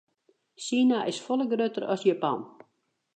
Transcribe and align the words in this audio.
Sina 0.67 1.01
is 1.11 1.19
folle 1.25 1.45
grutter 1.51 1.85
as 1.97 2.01
Japan. 2.09 2.41